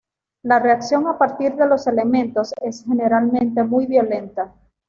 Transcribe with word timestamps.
La 0.41 0.57
reacción 0.57 1.05
a 1.05 1.15
partir 1.19 1.53
de 1.55 1.67
los 1.67 1.85
elementos 1.85 2.55
es 2.59 2.83
generalmente 2.83 3.61
muy 3.63 3.85
violenta. 3.85 4.51